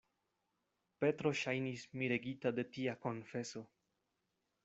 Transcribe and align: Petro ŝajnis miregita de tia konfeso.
Petro 1.03 1.31
ŝajnis 1.41 1.83
miregita 2.01 2.53
de 2.61 2.67
tia 2.77 2.97
konfeso. 3.05 3.65